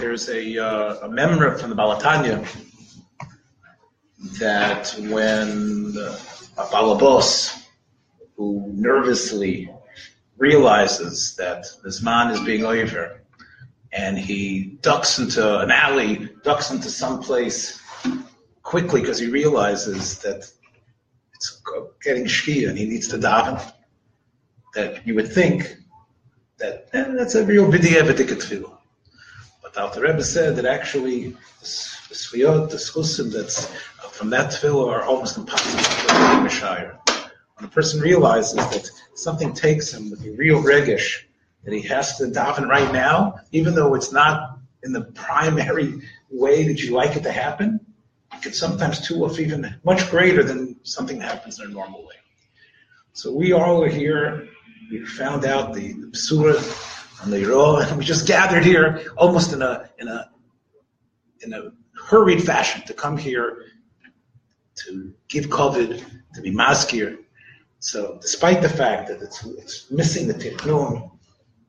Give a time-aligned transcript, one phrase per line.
[0.00, 2.48] there's a, uh, a member from the Baal HaTanya
[4.38, 5.94] that when
[6.56, 7.62] a balabos
[8.36, 9.70] who nervously
[10.38, 13.22] realizes that this man is being over
[13.92, 17.78] and he ducks into an alley, ducks into some place
[18.62, 20.50] quickly because he realizes that
[21.34, 21.62] it's
[22.02, 23.60] getting shkia and he needs to daven,
[24.74, 25.76] that you would think
[26.58, 28.79] that eh, that's a real bidiyah tefillah.
[29.70, 33.70] But the Alter Rebbe said that actually the sviyot, the schusim that's
[34.02, 36.94] uh, from that tefillah are almost impossible to Messiah.
[37.54, 41.22] When a person realizes that something takes him with a real regish,
[41.62, 46.00] that he has to daven right now, even though it's not in the primary
[46.30, 47.78] way that you like it to happen,
[48.32, 52.00] it can sometimes too off even much greater than something that happens in a normal
[52.04, 52.16] way.
[53.12, 54.48] So we all are here.
[54.90, 56.06] We found out the, the
[57.24, 60.30] And we just gathered here almost in a in a
[61.42, 61.72] in a
[62.08, 63.64] hurried fashion to come here
[64.86, 66.02] to give kavod,
[66.34, 67.18] to be maskir.
[67.80, 71.10] So despite the fact that it's, it's missing the tiknun,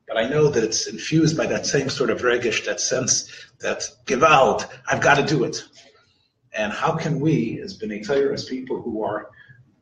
[0.07, 3.83] but I know that it's infused by that same sort of regish, that sense that
[4.05, 5.63] give out, I've got to do it.
[6.53, 9.29] And how can we, as B'nai Torah, as people who are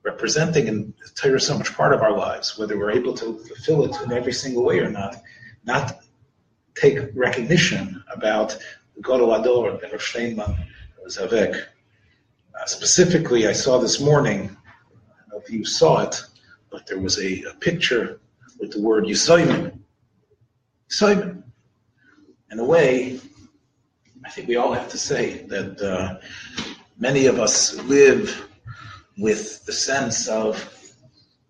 [0.03, 4.02] representing and Torah so much part of our lives, whether we're able to fulfill it
[4.03, 5.15] in every single way or not,
[5.69, 6.01] not
[6.73, 8.57] take recognition about
[8.95, 10.55] the Rosh Steinman,
[11.07, 11.53] Zavek.
[11.53, 16.15] Uh, specifically, I saw this morning, I don't know if you saw it,
[16.71, 18.19] but there was a, a picture
[18.59, 19.79] with the word Yisoyman.
[20.89, 21.43] Yisoyman.
[22.51, 23.19] In a way,
[24.25, 26.17] I think we all have to say that uh,
[26.97, 28.49] many of us live
[29.17, 30.51] with the sense of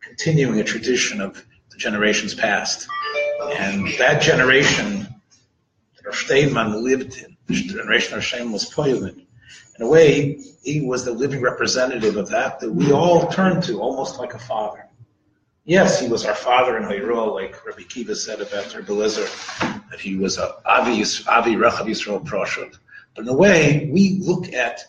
[0.01, 2.87] continuing a tradition of the generations past.
[3.41, 5.07] And that generation
[6.03, 6.05] that
[6.83, 9.25] lived in, the generation of Steinman was poiling.
[9.77, 13.79] In a way, he was the living representative of that that we all turn to,
[13.79, 14.85] almost like a father.
[15.63, 19.99] Yes, he was our father in Hayrol, like Rabbi Kiva said about Rabbi Lezer, that
[19.99, 22.77] he was a Avi, Avi Rechav Yisrael Proshet.
[23.15, 24.83] But in a way, we look at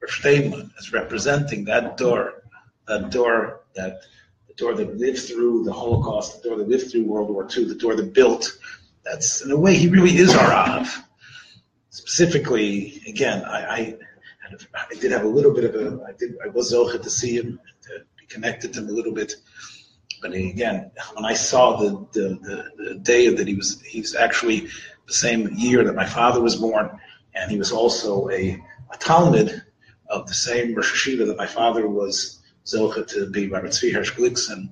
[0.00, 2.44] Rosh as representing that door,
[2.86, 4.00] that door that
[4.60, 7.74] door that lived through the Holocaust, the door that lived through World War II, the
[7.74, 8.58] door that built.
[9.04, 11.02] That's in a way he really is our Av.
[11.88, 13.94] Specifically, again, I, I,
[14.74, 17.36] I did have a little bit of a I did I was zocha to see
[17.36, 19.34] him to be connected to him a little bit.
[20.20, 24.68] But again, when I saw the, the, the, the day that he was, he's actually
[25.06, 26.90] the same year that my father was born,
[27.34, 28.62] and he was also a,
[28.92, 29.62] a Talmud
[30.08, 32.39] of the same Rosh Hashiva that my father was
[32.72, 34.70] Zelcha to be Rabbi Tzvi Hersh Glikson,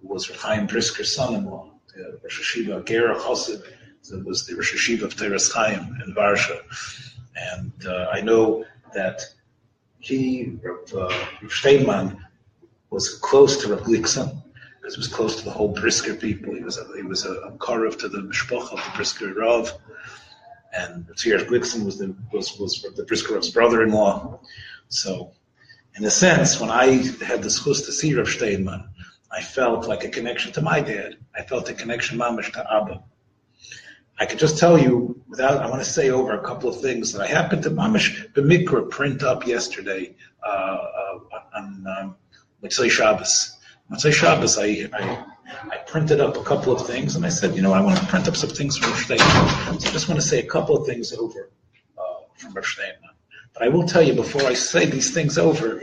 [0.00, 3.62] who was Chaim Brisker's son-in-law, the Rosh Hashiva Gera Chosid,
[4.10, 6.60] that was the Rosh Hashiva of Teres Chaim in Varsha.
[7.36, 9.22] And uh, I know that
[9.98, 10.58] he,
[10.96, 12.18] uh, Steinman,
[12.90, 14.42] was close to Rav Glikson,
[14.80, 16.54] because he was close to the whole Brisker people.
[16.54, 19.72] He was a, he was a, a to the Mishpoch of the Brisker Rav
[20.72, 24.40] and Tzir Glikson was the was was the Briskerov's brother-in-law.
[24.88, 25.32] So,
[25.98, 26.86] in a sense, when I
[27.24, 28.88] had the schus to see Rav Steinman,
[29.30, 31.16] I felt like a connection to my dad.
[31.34, 33.02] I felt a connection, mamish, to Abba.
[34.20, 35.62] I could just tell you without.
[35.62, 38.90] I want to say over a couple of things that I happened to mamish b'mikra
[38.90, 41.18] print up yesterday uh, uh,
[41.54, 42.16] on
[42.64, 43.56] um, Shabbos.
[43.90, 45.24] Motzei Shabbos, I, I
[45.70, 48.06] I printed up a couple of things, and I said, you know, I want to
[48.06, 50.86] print up some things from Rosh So I just want to say a couple of
[50.86, 51.50] things over
[51.96, 52.02] uh,
[52.36, 52.78] from Rosh
[53.58, 55.82] But I will tell you before I say these things over,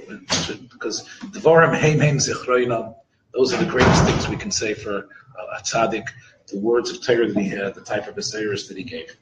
[0.72, 2.96] because Devarim Heim Zichroinam,
[3.34, 5.10] those are the greatest things we can say for
[5.58, 6.08] a tzaddik,
[6.48, 9.18] the words of Torah that he had, the type of Osiris that he gave.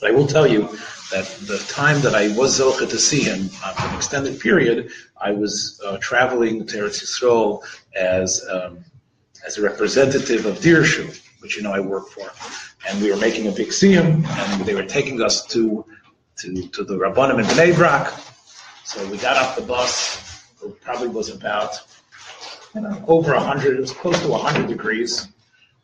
[0.00, 0.68] But I will tell you
[1.10, 4.90] that the time that I was Zocha to see him uh, for an extended period,
[5.20, 7.64] I was uh, traveling to Eretz Yisrael
[7.96, 8.84] as um,
[9.44, 12.30] as a representative of Dirshu, which you know I work for.
[12.88, 15.84] And we were making a big siyum, and they were taking us to
[16.44, 18.12] to, to the Rabbanim in Bnei Brak.
[18.84, 20.44] So we got off the bus.
[20.62, 21.80] It probably was about
[22.74, 25.28] you know, over 100, it was close to 100 degrees.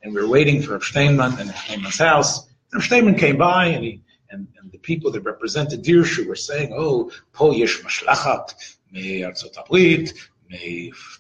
[0.03, 2.49] And we were waiting for Steinman and Steinman's house.
[2.73, 6.73] And Steinman came by, and he and, and the people that represented Dirshu were saying,
[6.73, 8.55] "Oh, po yesh mashlachat
[8.93, 9.55] me Artzot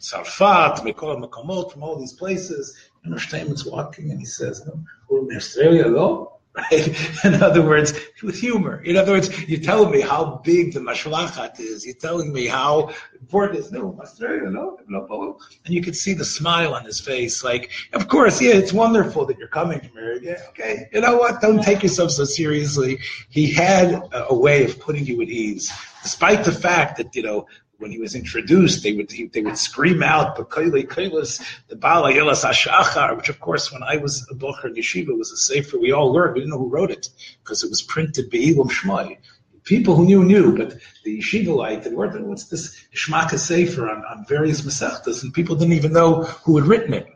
[0.01, 2.77] Tzarfat, Mekol Makomot, from all these places.
[3.05, 4.79] And Steinman's walking and he says, oh,
[5.09, 6.40] we're in Australia, no?
[6.55, 7.25] Right?
[7.25, 7.93] In other words,
[8.23, 8.83] with humor.
[8.83, 11.87] In other words, you're telling me how big the mashlachat is.
[11.87, 13.73] You're telling me how important it is.
[13.73, 17.45] No, no, no, and you could see the smile on his face.
[17.45, 20.19] Like, of course, yeah, it's wonderful that you're coming from here.
[20.23, 20.89] Yeah, okay.
[20.93, 21.41] You know what?
[21.41, 22.99] Don't take yourself so seriously.
[23.29, 27.23] He had a, a way of putting you at ease, despite the fact that, you
[27.23, 27.47] know,
[27.81, 33.17] when he was introduced, they would they would scream out "B'koili koilis," the Bala Ashachar,
[33.17, 36.35] which of course, when I was a bocher yeshiva, was a sefer we all learned.
[36.35, 37.09] We didn't know who wrote it
[37.43, 39.17] because it was printed Be'ilam Shmai.
[39.65, 42.27] People who knew knew, but the yeshiva light they weren't.
[42.27, 46.67] What's this Shmaka sefer on, on various masechtas, and people didn't even know who had
[46.67, 47.07] written it.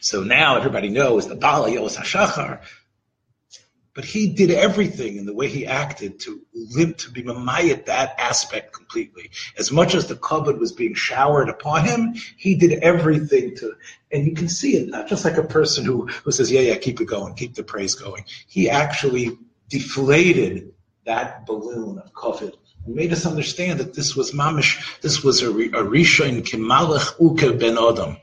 [0.00, 2.60] So now everybody knows the Baal Ayeles HaShachar.
[3.92, 8.14] But he did everything in the way he acted to live, to be mamayat that
[8.18, 9.30] aspect completely.
[9.58, 13.74] As much as the kavod was being showered upon him, he did everything to,
[14.12, 16.76] and you can see it, not just like a person who, who says, yeah, yeah,
[16.76, 18.24] keep it going, keep the praise going.
[18.46, 19.36] He actually
[19.68, 20.72] deflated
[21.04, 22.54] that balloon of kavod.
[22.86, 25.84] and made us understand that this was mamish, this was a, a
[26.30, 28.16] in kimalach uke ben adam.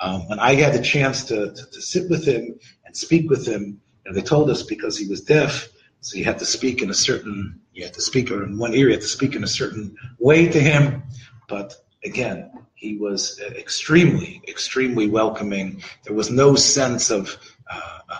[0.00, 3.80] Um, I had the chance to, to, to sit with him and speak with him,
[4.10, 5.68] and they told us because he was deaf,
[6.00, 8.86] so you had to speak in a certain, you had to speak in one ear,
[8.86, 11.04] you had to speak in a certain way to him.
[11.46, 15.80] But again, he was extremely, extremely welcoming.
[16.02, 17.38] There was no sense of,
[17.70, 18.18] uh, uh,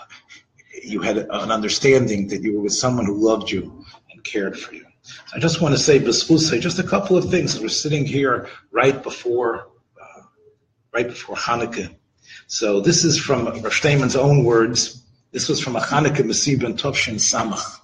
[0.81, 3.83] you had an understanding that you were with someone who loved you
[4.13, 4.85] and cared for you.
[5.01, 7.59] So I just want to say, say just a couple of things.
[7.59, 9.67] We're sitting here right before,
[10.01, 10.21] uh,
[10.93, 11.93] right before Hanukkah.
[12.47, 13.85] So this is from Rosh
[14.15, 15.01] own words.
[15.31, 17.79] This was from a Hanukkah Masib and Tovshin Samach.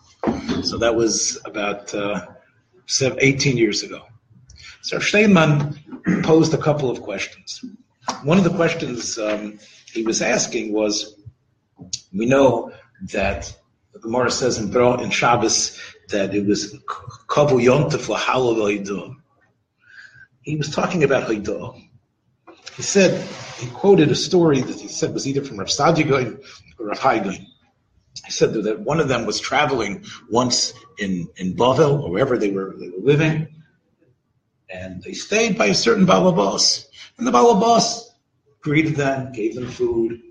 [0.65, 2.25] So that was about uh,
[3.01, 4.01] 18 years ago.
[4.81, 5.77] So Steinman
[6.23, 7.63] posed a couple of questions.
[8.23, 9.59] One of the questions um,
[9.93, 11.15] he was asking was,
[12.13, 12.73] we know
[13.13, 13.55] that
[13.93, 15.79] the Gemara says in, in Shabbos
[16.09, 16.73] that it was
[17.27, 19.15] Kavu Yontif
[20.41, 21.86] He was talking about Haidah.
[22.77, 23.27] He said,
[23.57, 28.31] he quoted a story that he said was either from Rav or Rav Hai He
[28.31, 32.75] said that one of them was traveling once in, in Bavel, or wherever they were,
[32.77, 33.47] they were living,
[34.69, 36.85] and they stayed by a certain Balabas.
[37.17, 38.11] And the Balabas
[38.61, 40.21] greeted them, gave them food.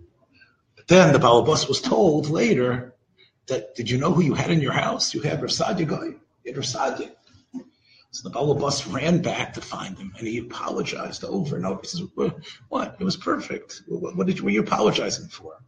[0.76, 2.94] But then the Balabas was told later
[3.48, 5.14] that, did you know who you had in your house?
[5.14, 6.20] You had Rav Saadia Gaon.
[6.44, 7.10] You had Rav.
[8.10, 11.80] So the Balabas ran back to find him, and he apologized over and over.
[11.82, 12.02] He says,
[12.68, 12.96] "What?
[12.98, 13.82] It was perfect.
[13.86, 15.58] What, what did you, were you apologizing for?"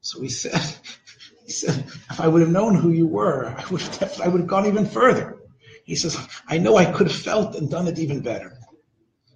[0.00, 0.60] So he said,
[1.46, 4.40] he said, if I would have known who you were, I would have, I would
[4.40, 5.36] have gone even further.
[5.84, 8.58] He says, I know I could have felt and done it even better.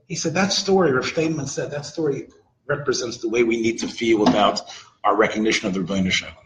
[0.06, 2.28] He said, that story, Rav Steinman said, that story
[2.66, 4.60] represents the way we need to feel about
[5.04, 6.36] our recognition of the Ribono Shel Olam.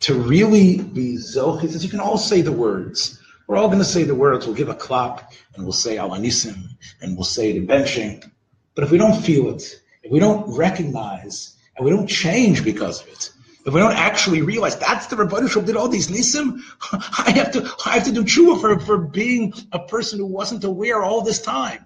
[0.00, 3.18] To really be Zoch, he says, you can all say the words.
[3.52, 4.46] We're all going to say the words.
[4.46, 6.70] We'll give a clap and we'll say Alanisim
[7.02, 8.26] and we'll say the benching.
[8.74, 13.02] But if we don't feel it, if we don't recognize and we don't change because
[13.02, 13.30] of it.
[13.66, 16.60] If we don't actually realize that's the Ribono Shel Olam did all these nisim,
[17.26, 20.64] I have to I have to do tshuva for, for being a person who wasn't
[20.64, 21.84] aware all this time.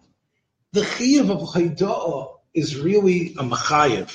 [0.70, 4.06] The chiyuv of chaydah is really a machayev.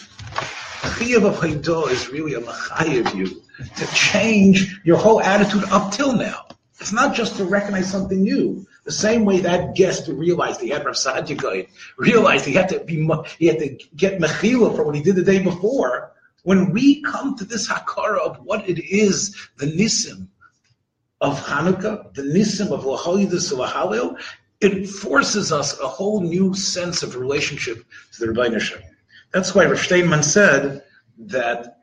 [0.84, 3.42] The chiyuv of chaydah is really a machayev you
[3.76, 6.41] to change your whole attitude up till now.
[6.82, 8.66] It's not just to recognize something new.
[8.86, 11.68] The same way that guest realized he had Rav Sadiq
[11.98, 13.08] realized he had to be
[13.38, 16.12] he had to get mechila for what he did the day before.
[16.42, 20.28] When we come to this hakara of what it is, the nisim
[21.22, 24.20] of Hanukkah, the nisim of Lahalidus Lahalil,
[24.60, 28.82] it forces us a whole new sense of relationship to the Rebbeinu.
[29.32, 30.84] That's why Rav Steinman said
[31.20, 31.81] that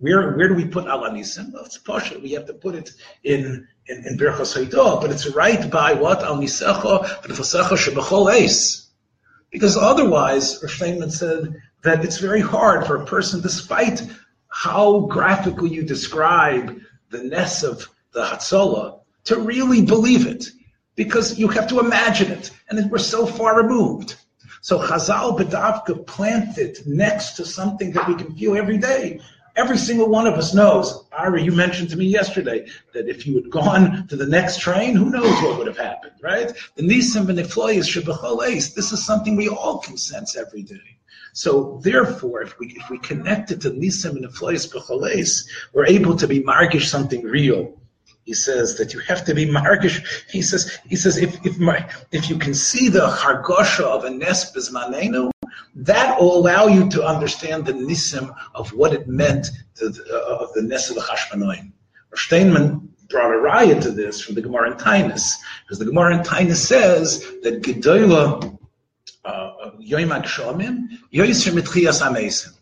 [0.00, 1.52] where where do we put Ala Nisim?
[1.52, 2.20] Well, it's partial.
[2.20, 2.90] We have to put it
[3.24, 8.88] in in, in Birchas but it's right by what Al Nisecha V'Nefasecha Shebechol Eis.
[9.50, 14.02] Because otherwise, Rav said that it's very hard for a person, despite
[14.48, 16.78] how graphically you describe
[17.10, 20.46] the ness of the Hatzalah, to really believe it.
[20.96, 24.16] Because you have to imagine it, and we're so far removed.
[24.60, 29.20] So Chazal Bedavka planted next to something that we can feel every day.
[29.58, 31.04] Every single one of us knows.
[31.10, 34.94] Ari, you mentioned to me yesterday that if you had gone to the next train,
[34.94, 36.52] who knows what would have happened, right?
[36.76, 40.98] The nisim v'nefloyis shebechol This is something we all can sense every day.
[41.32, 46.28] So therefore, if we if we connect it to nisim and nefloyis we're able to
[46.28, 47.77] be margish something real
[48.28, 49.96] he says that you have to be margish.
[50.28, 51.78] He says, he says, if if my
[52.12, 54.52] if you can see the hargosha of a nes
[55.74, 60.44] that will allow you to understand the nisim of what it meant to the, uh,
[60.44, 61.72] of the nes of the Chashmanoim.
[62.14, 66.22] Steinman brought a riot to this from the Gemara in Tainus, because the Gemara in
[66.22, 68.58] Tainus says that Gedola
[69.24, 72.52] uh, Yoimak Shomim Yoisr Mitchias Amesim.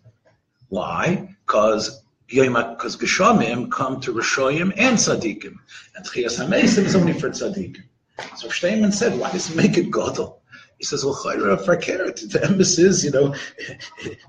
[0.68, 1.34] Why?
[1.44, 5.56] Because because Geshamim come to Rishoyim and Tzadikim,
[5.94, 7.84] and Tchias Hamesim is only for Tzadikim.
[8.36, 10.38] So Steinman said, why does it make it Godel?
[10.78, 13.30] He says, well, Chayra Farkeret, the emphasis, you know,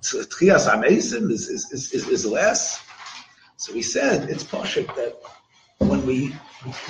[0.02, 2.84] Tchias Hamesim is, is, is, is, less.
[3.58, 5.20] So he said, it's Pashik that
[5.80, 6.30] when we,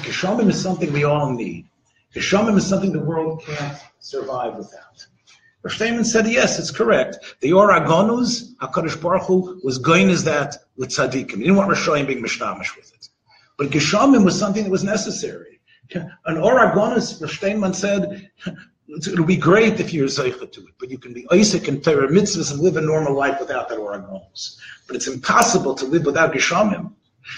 [0.04, 1.68] Geshamim is something we all need.
[2.14, 5.06] Geshamim is something the world can't survive without.
[5.68, 7.18] Rav said, yes, it's correct.
[7.42, 11.38] The Or Agonus, HaKadosh Baruch Hu, was going as that with tzaddikim.
[11.38, 13.10] He didn't want Rishayim being mishtamish with it.
[13.58, 15.60] But Geshamim was something that was necessary.
[15.94, 18.30] An Or Agonus, Rav said,
[18.90, 22.08] it'll be great if you're zeicha to it, but you can be Isaac and Torah
[22.08, 24.58] mitzvahs and live a normal life without that Or Agonus.
[24.86, 26.94] But it's impossible to live without Geshamim.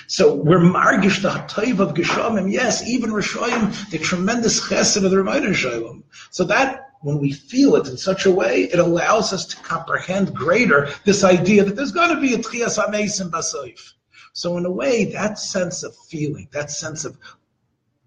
[0.07, 2.51] So we're margish the hatoiv of Geshamim.
[2.51, 6.03] Yes, even Rishayim, the tremendous chesed of the Ramayna Shalom.
[6.29, 10.33] So that when we feel it in such a way, it allows us to comprehend
[10.33, 13.93] greater this idea that there's going to be a tchias amesim basoif.
[14.33, 17.17] So in a way, that sense of feeling, that sense of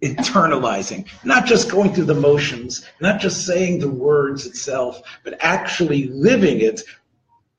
[0.02, 6.08] internalizing, not just going through the motions, not just saying the words itself, but actually
[6.08, 6.82] living it,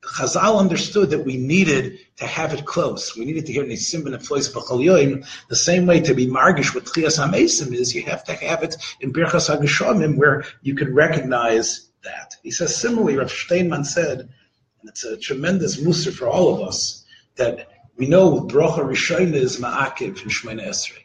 [0.06, 3.16] Chazal understood that we needed to have it close.
[3.16, 6.84] We needed to hear Nisim and Flois B'chol The same way to be margish with
[6.84, 11.88] Chias HaMesim is you have to have it in Birchas HaGeshomim where you can recognize
[12.02, 12.36] that.
[12.42, 17.04] He says similarly, Rav Steinman said, and it's a tremendous mussar for all of us,
[17.36, 21.04] that we know Brocha Rishayna is Ma'akiv in Shemana Esrei.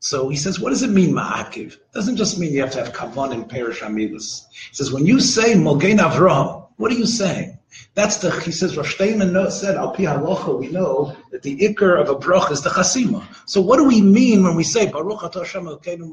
[0.00, 1.72] So he says, what does it mean, ma'akiv?
[1.72, 4.46] It doesn't just mean you have to have kavan and perish amilus.
[4.52, 7.58] He says, when you say mogen Avraham, what are you saying?
[7.94, 12.00] That's the, he says, Rosh Steinman said, Al Pi Halacha, we know that the ikr
[12.00, 13.22] of a brach is the chasima.
[13.46, 16.10] So what do we mean when we say, Baruch Atah Hashem Elokeinu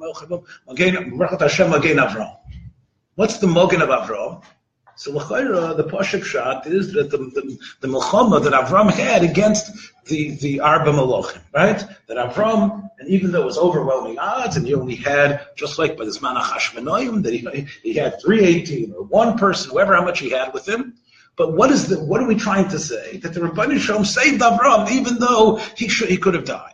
[1.18, 2.36] Baruch Hashem Magen Avram?
[3.16, 4.44] What's the Mogen of Avram?
[4.98, 10.32] So the Pashup shot is that the, the, the Milchama that Avram had against the,
[10.36, 11.84] the Arba Malachim, right?
[12.08, 15.98] That Avram, and even though it was overwhelming odds, and he only had, just like
[15.98, 20.20] by this Manach Hashmanoim, that he, he had 318 or one person, whoever how much
[20.20, 20.96] he had with him,
[21.36, 23.18] but what is the, what are we trying to say?
[23.18, 26.72] That the Rabbanah Shalom saved Avram even though he should, he could have died.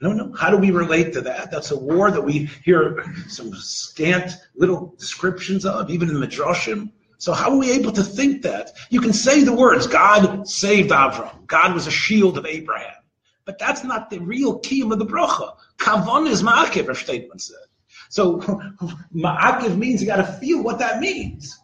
[0.00, 0.32] No, no.
[0.32, 1.52] How do we relate to that?
[1.52, 6.90] That's a war that we hear some scant little descriptions of, even in the Midrashim.
[7.22, 8.72] So how are we able to think that?
[8.90, 11.46] You can say the words, God saved Avram.
[11.46, 12.96] God was a shield of Abraham.
[13.44, 15.54] But that's not the real key of the bracha.
[15.78, 17.64] Kavon is ma'akiv, our statement said.
[18.08, 18.38] So
[19.14, 21.60] ma'akiv means you got to feel what that means.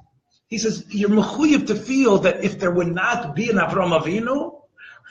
[0.46, 4.60] He says, you're mechuyev to feel that if there would not be an Avram Avinu,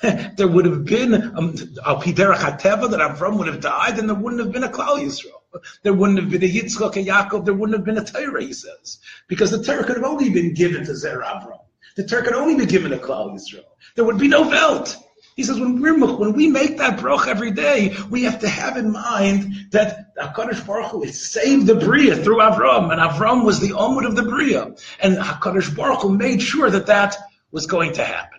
[0.37, 4.41] there would have been um, al piderach that Avram would have died, and there wouldn't
[4.41, 5.36] have been a Klal Yisrael.
[5.83, 7.45] There wouldn't have been a Yitzchak and Yaakov.
[7.45, 8.43] There wouldn't have been a Torah.
[8.43, 11.59] He says because the Torah could have only been given to Zer Avram.
[11.95, 13.63] The Torah could only be given to Klal Yisrael.
[13.95, 14.97] There would be no Welt.
[15.37, 18.75] He says when we're, when we make that brach every day, we have to have
[18.75, 23.69] in mind that Hakadosh Baruch Hu saved the bria through Avram, and Avram was the
[23.69, 27.15] omud of the bria, and Hakadosh Baruch Hu made sure that that
[27.51, 28.36] was going to happen.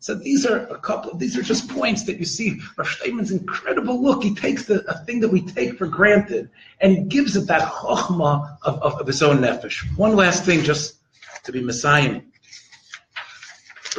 [0.00, 1.16] So these are a couple.
[1.16, 2.60] These are just points that you see.
[2.84, 4.22] Steinman's incredible look.
[4.22, 6.50] He takes the a thing that we take for granted,
[6.80, 9.84] and gives it that chokhmah of, of, of his own nefesh.
[9.96, 10.98] One last thing, just
[11.44, 12.20] to be messiah.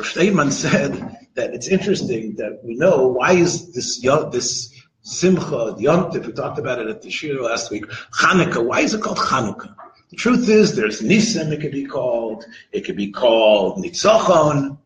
[0.03, 0.93] Steinman said
[1.35, 3.99] that it's interesting that we know why is this
[4.31, 8.93] this Simcha, Yontif, we talked about it at the Shir last week, Hanukkah, why is
[8.93, 9.73] it called Hanukkah?
[10.09, 14.77] The truth is there's Nisim, it could be called, it could be called Nitzachon.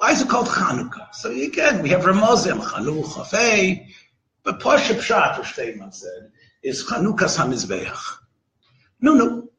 [0.00, 1.14] Why is it called Chanukah?
[1.14, 3.88] So again, we have Ramazim, Chanukah, Chafei,
[4.42, 8.16] but Pasha Pshat, Rosh Steinman said, is Chanukah's HaMizbeach.
[9.02, 9.50] No, no,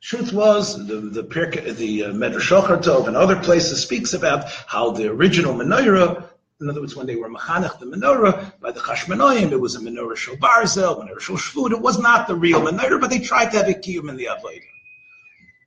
[0.00, 5.52] Truth was, the the, the uh, Tov and other places speaks about how the original
[5.52, 6.26] menorah,
[6.62, 9.80] in other words, when they were mechanech the menorah by the Chashmonaim, it was a
[9.80, 11.66] menorah shel barzel, menorah shel.
[11.66, 14.30] It was not the real menorah, but they tried to have a kiyum in the
[14.30, 14.71] avodah.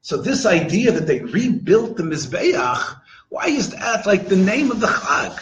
[0.05, 4.79] So this idea that they rebuilt the mizbeach, why is that like the name of
[4.79, 5.33] the chag?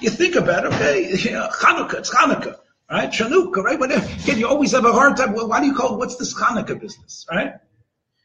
[0.00, 2.56] you think about it, okay, you know, Chanukah, it's Chanukah
[2.88, 3.10] right?
[3.10, 3.80] Chanukah, right?
[3.80, 4.06] Whatever.
[4.22, 5.32] Again, you always have a hard time.
[5.32, 7.54] Well, why do you call it, what's this Hanukkah business, right?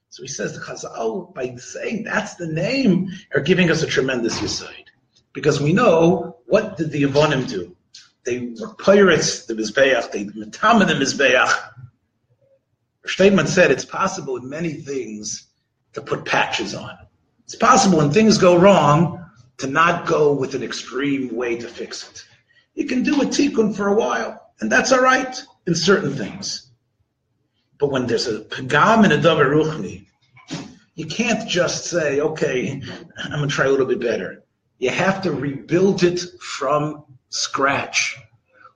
[0.10, 4.40] So he says the Chazal, by saying that's the name, are giving us a tremendous
[4.40, 4.86] yisoid.
[5.34, 7.76] Because we know, what did the Yavonim do?
[8.28, 11.52] they were pirates, the Mizbeach, they Matama the Mizbeach.
[13.08, 15.48] Steinman said it's possible in many things
[15.94, 16.98] to put patches on.
[17.46, 19.26] It's possible when things go wrong
[19.58, 22.26] to not go with an extreme way to fix it.
[22.76, 25.36] You can do a tikkun for a while, and that's all right
[25.66, 26.72] in certain things.
[27.80, 30.06] But when there's a pagam and a davar ruchni,
[30.96, 32.82] you can't just say, okay,
[33.24, 34.44] I'm going to try a little bit better.
[34.80, 38.18] You have to rebuild it from scratch.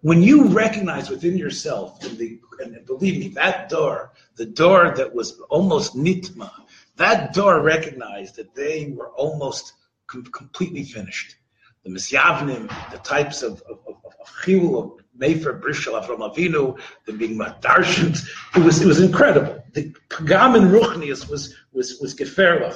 [0.01, 5.13] When you recognize within yourself, and, the, and believe me, that door, the door that
[5.13, 6.51] was almost nitma,
[6.95, 9.73] that door recognized that they were almost
[10.07, 11.35] com- completely finished.
[11.83, 17.37] The misyavnim, the types of, of, of, of of Mefer, Brishal, Avram Avinu, the being
[17.37, 18.19] Madarshant,
[18.55, 19.63] it was, it was incredible.
[19.73, 22.75] The Pagam and Ruchnius was, was, was Geferlach.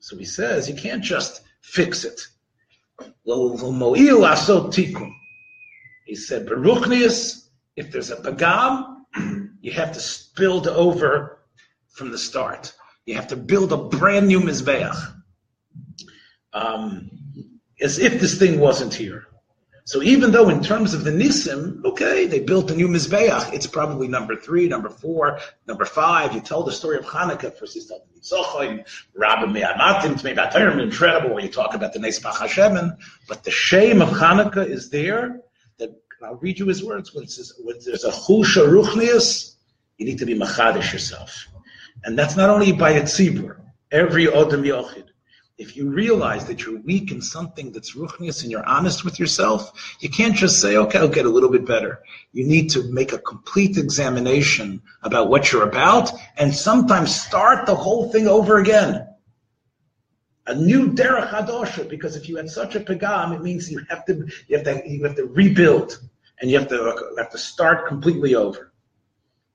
[0.00, 2.20] So he says, you can't just fix it.
[6.08, 8.96] He said, Baruchnius, if there's a pagam,
[9.60, 10.00] you have to
[10.36, 11.40] build over
[11.90, 12.72] from the start.
[13.04, 14.96] You have to build a brand new mizbeach.
[16.54, 17.10] Um,
[17.78, 19.26] as if this thing wasn't here.
[19.84, 23.66] So even though in terms of the Nisim, okay, they built a new Mizbeach, it's
[23.66, 26.34] probably number three, number four, number five.
[26.34, 31.50] You tell the story of Hanukkah, tell the Mitzochim, Rabbi Me'amatim, Tmei incredible when you
[31.50, 32.98] talk about the Nesbach Hashemen,
[33.28, 35.40] but the shame of Hanukkah is there,
[35.78, 35.90] that,
[36.22, 37.26] I'll read you his words, when,
[37.62, 39.54] when there's a Chusha Ruchnius,
[39.98, 41.48] you need to be Machadish yourself.
[42.04, 43.56] And that's not only by a tzibur,
[43.90, 45.08] every Odom Yochid
[45.58, 49.96] if you realize that you're weak in something that's ruchnius and you're honest with yourself,
[49.98, 52.00] you can't just say, okay, I'll get a little bit better.
[52.32, 57.74] You need to make a complete examination about what you're about and sometimes start the
[57.74, 59.07] whole thing over again.
[60.48, 64.04] A new derech hadosha, because if you had such a pagam, it means you have
[64.06, 66.00] to you have to you have to rebuild
[66.40, 68.72] and you have to have to start completely over.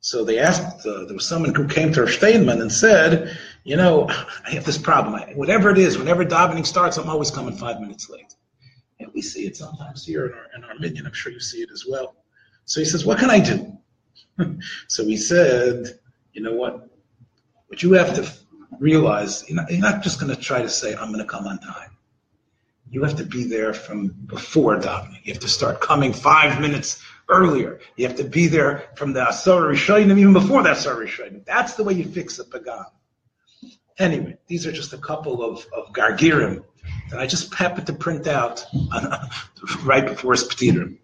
[0.02, 3.78] So they asked, uh, there was someone who came to our Steinman and said, you
[3.78, 4.08] know,
[4.46, 5.16] I have this problem.
[5.16, 8.36] I, whatever it is, whenever davening starts, I'm always coming five minutes late.
[9.00, 11.08] And we see it sometimes here in our, in our minion.
[11.08, 12.16] I'm sure you see it as well.
[12.66, 13.78] So he says, what can I do?
[14.88, 16.00] so he said,
[16.34, 16.90] you know what?
[17.68, 18.30] What you have to
[18.80, 21.48] realize, you're not, you're not just going to try to say, I'm going to come
[21.48, 21.92] on time.
[22.90, 25.20] You have to be there from before davening.
[25.24, 27.80] You have to start coming five minutes earlier.
[27.96, 31.44] You have to be there from the Asar Rishonim, even before the Asar Rishonim.
[31.46, 32.86] That's the way you fix a pagam.
[34.00, 36.64] Anyway, these are just a couple of, of gargirim
[37.10, 39.30] that I just happened to print out on,
[39.84, 40.98] right before Spetirim.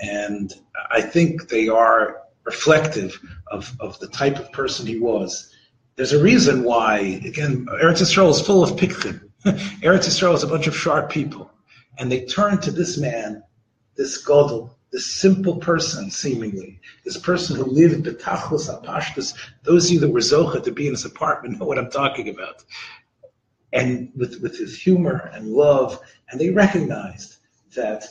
[0.00, 0.52] And
[0.90, 5.53] I think they are reflective of, of the type of person he was.
[5.96, 9.20] There's a reason why, again, Eretz Yisrael is full of pikchim.
[9.44, 11.50] Eretz Yisrael is a bunch of sharp people.
[11.98, 13.42] And they turn to this man,
[13.96, 20.00] this Godel, this simple person, seemingly, this person who lived betachlos apashtus, those of you
[20.00, 22.64] that were zocha to be in his apartment know what I'm talking about.
[23.72, 27.36] And with, with his humor and love, and they recognized
[27.74, 28.06] that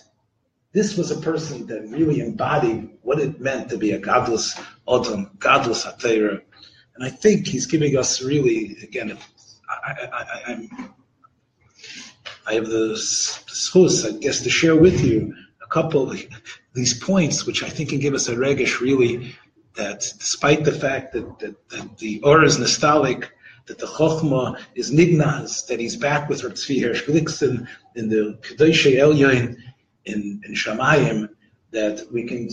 [0.74, 5.38] this was a person that really embodied what it meant to be a godless Odom,
[5.40, 6.42] godless Atera.
[6.96, 9.18] And I think he's giving us really, again,
[9.70, 10.68] I, I, I,
[12.46, 16.22] I have the schus, I guess, to share with you a couple of
[16.74, 19.36] these points, which I think can give us a regish really
[19.76, 23.32] that despite the fact that, that, that the Or is nostalgic,
[23.66, 28.38] that the Chochma is Nignaz, that he's back with Rav Tzvi Hirsch Glikson in the
[28.42, 29.58] Kedoshei Elyon
[30.06, 31.30] in, in Shamayim,
[31.72, 32.50] that we can,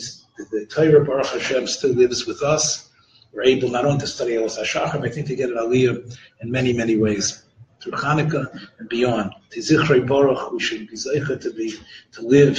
[0.50, 2.89] the Torah Baruch Hashem still lives with us.
[3.32, 6.16] We're able not only to study El Hashachar, but I think to get an Aliyah
[6.40, 7.44] in many, many ways.
[7.80, 9.32] Through Hanukkah and beyond.
[9.50, 11.74] To Baruch, we should be zeicha to be,
[12.12, 12.58] to live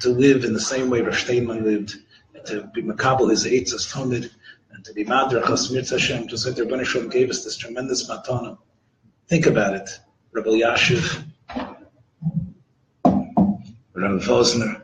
[0.00, 1.96] to live in the same way Rav Steinman lived,
[2.46, 4.30] to be makabel his eitzas tamid,
[4.72, 7.56] and to be madrach Mir Hashem, just like the Ribono Shel Olam gave us this
[7.56, 8.58] tremendous matana.
[9.28, 9.88] Think about it.
[10.32, 11.24] Rabbi Yashiv,
[13.04, 14.82] Rabbi Vosner,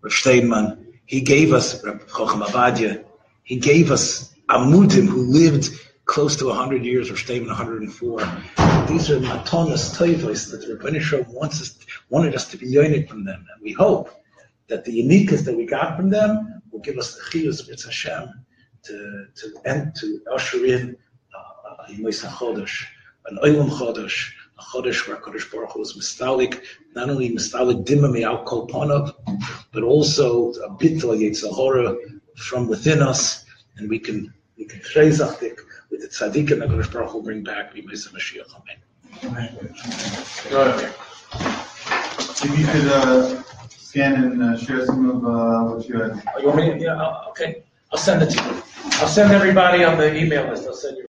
[0.00, 3.03] Rav Steinman, he gave us Rabbi Chocham Ovadia,
[3.44, 5.68] he gave us Amudim who lived
[6.06, 8.18] close to 100 years, or Steinman 104.
[8.88, 11.78] These are matonas toivos that the Rebbeinu wants us,
[12.10, 14.10] wanted us to be yearning from them, and we hope
[14.68, 18.28] that the uniqueness that we got from them will give us the chiyus of Hashem
[18.84, 20.96] to to end to usher in
[21.34, 22.84] uh, Chodesh,
[23.26, 26.60] an Olam Chodesh, a Chodesh where Kodesh Baruch Hu is mistalik,
[26.94, 28.66] not only mistalik dimma me'al kol
[29.72, 31.96] but also a bittul yetzahora
[32.36, 33.44] from within us,
[33.76, 35.58] and we can we can chreizachdik
[35.90, 38.50] with the tzaddik and the Kodesh Baruch Hu bring back B'Mesa Mashiach.
[39.24, 39.48] Amen.
[42.46, 42.86] If you could.
[42.92, 43.42] Uh,
[43.94, 46.20] scan and uh, share some of uh, what you had.
[46.34, 48.62] Oh, You want me, yeah, I'll- okay, I'll send it to you.
[48.98, 51.06] I'll send everybody on the email list, I'll send you